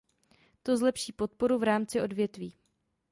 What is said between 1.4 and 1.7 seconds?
v